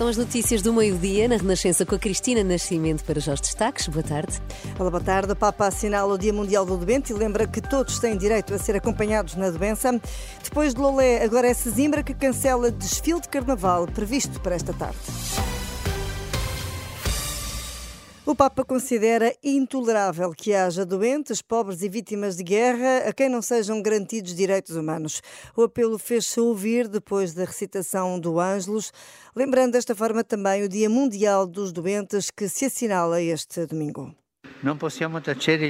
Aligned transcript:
São 0.00 0.08
as 0.08 0.16
notícias 0.16 0.62
do 0.62 0.72
meio-dia 0.72 1.28
na 1.28 1.36
Renascença 1.36 1.84
com 1.84 1.94
a 1.94 1.98
Cristina 1.98 2.42
Nascimento 2.42 3.04
para 3.04 3.18
os 3.18 3.26
destaques. 3.26 3.86
Boa 3.86 4.02
tarde. 4.02 4.40
Olá, 4.78 4.90
boa 4.90 5.02
tarde. 5.02 5.32
O 5.32 5.36
Papa 5.36 5.66
assinala 5.66 6.14
o 6.14 6.16
Dia 6.16 6.32
Mundial 6.32 6.64
do 6.64 6.74
Doente 6.78 7.12
e 7.12 7.14
lembra 7.14 7.46
que 7.46 7.60
todos 7.60 7.98
têm 7.98 8.16
direito 8.16 8.54
a 8.54 8.58
ser 8.58 8.74
acompanhados 8.74 9.36
na 9.36 9.50
doença. 9.50 10.00
Depois 10.42 10.72
de 10.72 10.80
Lolé, 10.80 11.22
agora 11.22 11.48
é 11.48 11.52
Sesimbra 11.52 12.02
que 12.02 12.14
cancela 12.14 12.70
desfile 12.70 13.20
de 13.20 13.28
carnaval 13.28 13.86
previsto 13.88 14.40
para 14.40 14.54
esta 14.54 14.72
tarde. 14.72 14.96
O 18.30 18.34
Papa 18.36 18.64
considera 18.64 19.34
intolerável 19.42 20.30
que 20.30 20.54
haja 20.54 20.86
doentes, 20.86 21.42
pobres 21.42 21.82
e 21.82 21.88
vítimas 21.88 22.36
de 22.36 22.44
guerra 22.44 23.08
a 23.08 23.12
quem 23.12 23.28
não 23.28 23.42
sejam 23.42 23.82
garantidos 23.82 24.36
direitos 24.36 24.76
humanos. 24.76 25.20
O 25.56 25.64
apelo 25.64 25.98
fez-se 25.98 26.38
ouvir 26.38 26.86
depois 26.86 27.34
da 27.34 27.44
recitação 27.44 28.20
do 28.20 28.38
Ângelus, 28.38 28.92
lembrando 29.34 29.72
desta 29.72 29.96
forma 29.96 30.22
também 30.22 30.62
o 30.62 30.68
Dia 30.68 30.88
Mundial 30.88 31.44
dos 31.44 31.72
Doentes 31.72 32.30
que 32.30 32.48
se 32.48 32.66
assinala 32.66 33.20
este 33.20 33.66
domingo. 33.66 34.14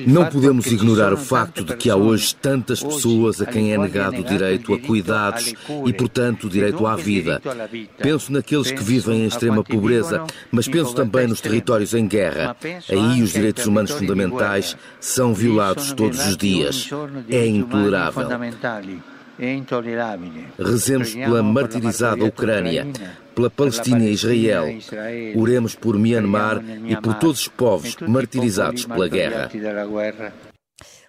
Não 0.07 0.27
podemos 0.27 0.67
ignorar 0.67 1.13
o 1.13 1.17
facto 1.17 1.65
de 1.65 1.77
que 1.77 1.89
há 1.89 1.97
hoje 1.97 2.35
tantas 2.35 2.83
pessoas 2.83 3.41
a 3.41 3.47
quem 3.47 3.73
é 3.73 3.79
negado 3.79 4.21
o 4.21 4.25
direito 4.25 4.75
a 4.75 4.81
cuidados 4.81 5.55
e, 5.87 5.93
portanto, 5.93 6.47
o 6.47 6.51
direito 6.51 6.87
à 6.87 6.97
vida. 6.97 7.41
Penso 7.99 8.33
naqueles 8.33 8.71
que 8.71 8.83
vivem 8.83 9.23
em 9.23 9.27
extrema 9.27 9.63
pobreza, 9.63 10.25
mas 10.51 10.67
penso 10.67 10.95
também 10.95 11.27
nos 11.27 11.41
territórios 11.41 11.95
em 11.95 12.07
guerra. 12.07 12.57
Aí 12.89 13.23
os 13.23 13.33
direitos 13.33 13.67
humanos 13.67 13.93
fundamentais 13.93 14.77
são 14.99 15.33
violados 15.33 15.93
todos 15.93 16.19
os 16.27 16.37
dias. 16.37 16.91
É 17.29 17.47
intolerável. 17.47 18.29
Rezemos 20.59 21.15
pela 21.15 21.43
martirizada 21.43 22.25
Ucrânia, 22.25 22.87
pela 23.35 23.49
Palestina 23.49 24.05
e 24.05 24.13
Israel. 24.13 24.67
Oremos 25.35 25.75
por 25.75 25.99
Myanmar 25.99 26.63
e 26.87 26.95
por 26.97 27.15
todos 27.15 27.41
os 27.41 27.49
povos 27.49 27.97
martirizados 28.07 28.85
pela 28.85 29.09
guerra. 29.09 29.51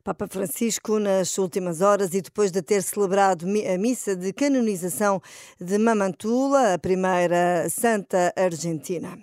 Papa 0.04 0.28
Francisco, 0.28 0.98
nas 0.98 1.38
últimas 1.38 1.82
horas 1.82 2.16
e 2.16 2.22
depois 2.22 2.52
de 2.52 2.62
ter 2.62 2.82
celebrado 2.82 3.46
a 3.46 3.78
missa 3.78 4.16
de 4.16 4.34
canonização 4.34 5.22
de 5.60 5.78
Mamantula, 5.78 6.74
a 6.74 6.80
primeira 6.80 7.68
santa 7.70 8.34
argentina. 8.36 9.20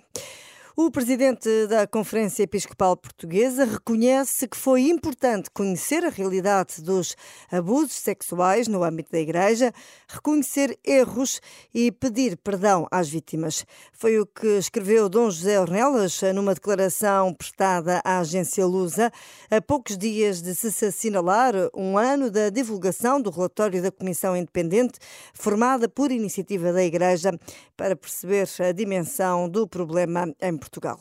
O 0.81 0.89
presidente 0.89 1.67
da 1.67 1.85
Conferência 1.85 2.43
Episcopal 2.43 2.95
Portuguesa 2.95 3.65
reconhece 3.65 4.47
que 4.47 4.55
foi 4.55 4.83
importante 4.83 5.49
conhecer 5.51 6.05
a 6.05 6.09
realidade 6.09 6.81
dos 6.81 7.17
abusos 7.51 7.91
sexuais 7.91 8.65
no 8.65 8.81
âmbito 8.81 9.11
da 9.11 9.19
Igreja, 9.19 9.73
reconhecer 10.07 10.79
erros 10.81 11.41
e 11.73 11.91
pedir 11.91 12.37
perdão 12.37 12.87
às 12.89 13.09
vítimas. 13.09 13.65
Foi 13.91 14.17
o 14.21 14.25
que 14.25 14.57
escreveu 14.57 15.09
Dom 15.09 15.29
José 15.29 15.59
Ornelas 15.59 16.21
numa 16.33 16.53
declaração 16.53 17.33
prestada 17.33 17.99
à 18.05 18.19
agência 18.19 18.65
Lusa 18.65 19.11
a 19.51 19.61
poucos 19.61 19.97
dias 19.97 20.41
de 20.41 20.55
se 20.55 20.85
assinalar 20.85 21.55
um 21.75 21.97
ano 21.97 22.31
da 22.31 22.49
divulgação 22.49 23.21
do 23.21 23.29
relatório 23.29 23.83
da 23.83 23.91
Comissão 23.91 24.33
Independente 24.33 24.97
formada 25.33 25.89
por 25.89 26.09
iniciativa 26.09 26.71
da 26.71 26.81
Igreja 26.85 27.37
para 27.75 27.97
perceber 27.97 28.47
a 28.61 28.71
dimensão 28.71 29.49
do 29.49 29.67
problema 29.67 30.33
em 30.41 30.55
Portugal. 30.55 30.68
Portugal. 30.69 30.99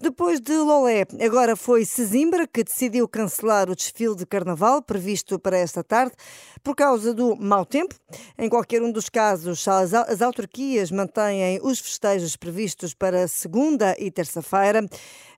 Depois 0.00 0.40
de 0.40 0.54
Lolé, 0.56 1.06
agora 1.24 1.56
foi 1.56 1.84
Sesimbra 1.84 2.46
que 2.46 2.64
decidiu 2.64 3.08
cancelar 3.08 3.70
o 3.70 3.76
desfile 3.76 4.16
de 4.16 4.26
carnaval 4.26 4.82
previsto 4.82 5.38
para 5.38 5.56
esta 5.56 5.82
tarde 5.82 6.14
por 6.62 6.74
causa 6.74 7.14
do 7.14 7.36
mau 7.36 7.64
tempo. 7.64 7.94
Em 8.38 8.48
qualquer 8.48 8.82
um 8.82 8.92
dos 8.92 9.08
casos, 9.08 9.66
as 9.66 10.22
autarquias 10.22 10.90
mantêm 10.90 11.60
os 11.62 11.80
festejos 11.80 12.36
previstos 12.36 12.94
para 12.94 13.28
segunda 13.28 13.96
e 13.98 14.10
terça-feira. 14.10 14.86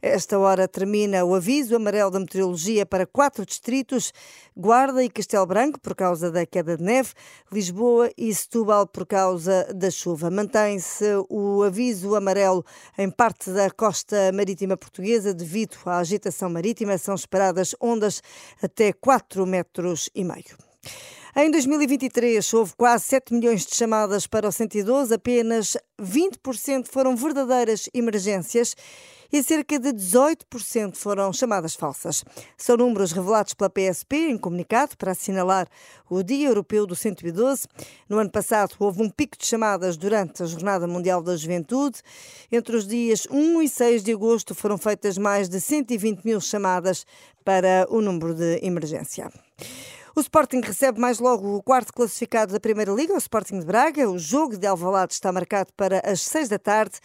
Esta 0.01 0.39
hora 0.39 0.69
termina 0.69 1.25
o 1.25 1.35
aviso 1.35 1.75
amarelo 1.75 2.11
da 2.11 2.21
meteorologia 2.21 2.85
para 2.85 3.07
quatro 3.07 3.47
distritos: 3.47 4.13
Guarda 4.55 5.03
e 5.03 5.09
Castelo 5.09 5.47
Branco, 5.47 5.81
por 5.81 5.95
causa 5.95 6.31
da 6.31 6.45
queda 6.45 6.77
de 6.77 6.83
neve, 6.83 7.13
Lisboa 7.51 8.11
e 8.17 8.35
Setúbal, 8.35 8.87
por 8.87 9.07
causa 9.07 9.67
da 9.75 9.91
chuva. 9.91 10.31
Mantém-se 10.31 11.07
o 11.31 11.63
aviso 11.63 12.15
amarelo 12.15 12.65
em 12.99 13.11
parte 13.11 13.44
da 13.53 13.71
costa 13.71 14.33
marítima 14.33 14.77
portuguesa 14.77 15.35
devido 15.35 15.77
à 15.87 15.99
agitação 15.99 16.49
marítima. 16.51 16.97
São 16.99 17.15
esperadas 17.15 17.75
ondas 17.81 18.23
até 18.63 18.93
4 18.93 19.47
metros 19.47 20.09
e 20.15 20.25
meio. 20.25 20.57
Em 21.37 21.51
2023, 21.51 22.55
houve 22.55 22.75
quase 22.77 23.07
7 23.07 23.35
milhões 23.35 23.67
de 23.67 23.75
chamadas 23.75 24.25
para 24.25 24.47
o 24.47 24.53
112, 24.53 25.13
apenas 25.13 25.77
20% 26.01 26.87
foram 26.87 27.17
verdadeiras 27.17 27.91
emergências 27.93 28.77
e 29.33 29.43
cerca 29.43 29.77
de 29.81 29.93
18% 29.93 30.95
foram 30.95 31.33
chamadas 31.33 31.75
falsas. 31.75 32.25
São 32.57 32.77
números 32.77 33.11
revelados 33.11 33.53
pela 33.53 33.69
PSP 33.69 34.31
em 34.31 34.39
comunicado 34.39 34.97
para 34.97 35.11
assinalar 35.11 35.67
o 36.09 36.23
Dia 36.23 36.47
Europeu 36.47 36.87
do 36.87 36.95
112. 36.95 37.67
No 38.09 38.21
ano 38.21 38.31
passado, 38.31 38.77
houve 38.79 39.03
um 39.03 39.11
pico 39.11 39.37
de 39.37 39.45
chamadas 39.45 39.97
durante 39.97 40.41
a 40.41 40.47
Jornada 40.47 40.87
Mundial 40.87 41.21
da 41.21 41.37
Juventude. 41.37 41.99
Entre 42.53 42.77
os 42.77 42.87
dias 42.87 43.27
1 43.29 43.61
e 43.61 43.69
6 43.69 44.05
de 44.05 44.13
agosto 44.13 44.55
foram 44.55 44.79
feitas 44.79 45.19
mais 45.19 45.49
de 45.49 45.61
120 45.61 46.25
mil 46.25 46.41
chamadas 46.41 47.05
para 47.45 47.89
o 47.91 48.01
número 48.01 48.37
de 48.37 48.65
emergência. 48.65 49.33
O 50.17 50.21
Sporting 50.21 50.61
recebe 50.61 51.01
mais 51.01 51.19
logo 51.19 51.57
o 51.57 51.63
quarto 51.63 51.93
classificado 51.93 52.53
da 52.53 52.61
Primeira 52.61 52.93
Liga, 52.93 53.13
o 53.13 53.19
Sporting 53.19 53.59
de 53.59 53.67
Braga. 53.67 54.09
O 54.09 54.17
jogo 54.17 54.57
de 54.57 54.65
Alvalade 54.65 55.13
está 55.13 55.33
marcado 55.33 55.73
para 55.77 56.01
as 56.09 56.21
seis 56.21 56.49
da 56.49 56.57
tarde. 56.57 57.01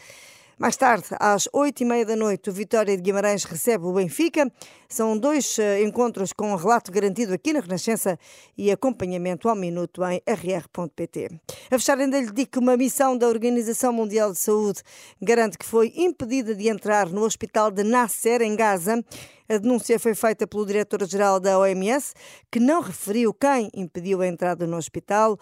Mais 0.59 0.75
tarde, 0.75 1.05
às 1.21 1.47
oito 1.53 1.83
e 1.83 1.85
meia 1.85 2.05
da 2.05 2.17
noite, 2.17 2.49
o 2.49 2.53
Vitória 2.53 2.93
de 2.93 3.01
Guimarães 3.01 3.45
recebe 3.45 3.85
o 3.85 3.93
Benfica. 3.93 4.51
São 4.89 5.17
dois 5.17 5.57
uh, 5.57 5.81
encontros 5.81 6.33
com 6.33 6.51
um 6.51 6.55
relato 6.57 6.91
garantido 6.91 7.33
aqui 7.33 7.53
na 7.53 7.61
Renascença 7.61 8.19
e 8.57 8.69
acompanhamento 8.69 9.47
ao 9.47 9.55
minuto 9.55 10.03
em 10.03 10.21
rr.pt. 10.27 11.29
A 11.71 11.79
fechar 11.79 11.97
ainda 11.97 12.19
lhe 12.19 12.29
digo 12.33 12.51
que 12.51 12.59
uma 12.59 12.75
missão 12.75 13.17
da 13.17 13.29
Organização 13.29 13.93
Mundial 13.93 14.33
de 14.33 14.39
Saúde 14.39 14.81
garante 15.21 15.57
que 15.57 15.65
foi 15.65 15.93
impedida 15.95 16.53
de 16.53 16.67
entrar 16.67 17.07
no 17.07 17.23
hospital 17.23 17.71
de 17.71 17.83
Nasser, 17.83 18.41
em 18.41 18.53
Gaza. 18.53 19.01
A 19.47 19.57
denúncia 19.57 19.97
foi 19.97 20.13
feita 20.13 20.45
pelo 20.45 20.65
diretor-geral 20.65 21.39
da 21.39 21.57
OMS, 21.57 22.13
que 22.51 22.59
não 22.59 22.81
referiu 22.81 23.33
quem 23.33 23.69
impediu 23.73 24.21
a 24.21 24.27
entrada 24.27 24.67
no 24.67 24.75
hospital. 24.75 25.39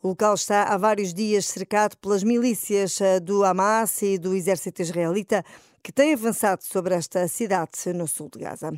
O 0.00 0.08
local 0.08 0.34
está 0.34 0.62
há 0.62 0.76
vários 0.76 1.12
dias 1.12 1.46
cercado 1.46 1.96
pelas 1.96 2.22
milícias 2.22 3.00
eh, 3.00 3.18
do 3.18 3.44
Hamas 3.44 4.00
e 4.02 4.16
do 4.16 4.32
exército 4.32 4.80
israelita 4.80 5.44
que 5.82 5.90
têm 5.90 6.14
avançado 6.14 6.62
sobre 6.62 6.94
esta 6.94 7.26
cidade 7.26 7.70
no 7.92 8.06
sul 8.06 8.28
de 8.32 8.38
Gaza. 8.38 8.70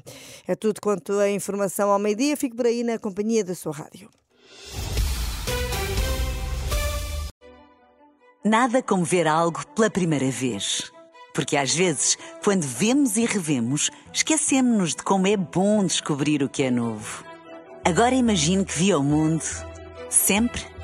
É 0.46 0.54
tudo 0.54 0.80
quanto 0.80 1.18
a 1.18 1.28
informação 1.28 1.90
ao 1.90 1.98
meio-dia. 1.98 2.36
Fico 2.38 2.56
por 2.56 2.66
aí 2.66 2.82
na 2.82 2.98
companhia 2.98 3.44
da 3.44 3.54
sua 3.54 3.72
rádio. 3.72 4.08
Nada 8.42 8.82
como 8.82 9.04
ver 9.04 9.26
algo 9.26 9.66
pela 9.74 9.90
primeira 9.90 10.30
vez. 10.30 10.90
Porque 11.34 11.56
às 11.56 11.74
vezes, 11.74 12.16
quando 12.42 12.62
vemos 12.62 13.18
e 13.18 13.26
revemos, 13.26 13.90
esquecemos-nos 14.12 14.94
de 14.94 15.02
como 15.02 15.26
é 15.26 15.36
bom 15.36 15.84
descobrir 15.84 16.42
o 16.42 16.48
que 16.48 16.62
é 16.62 16.70
novo. 16.70 17.24
Agora 17.84 18.14
imagine 18.14 18.64
que 18.64 18.78
viu 18.78 19.00
o 19.00 19.02
mundo 19.02 19.44
sempre 20.08 20.62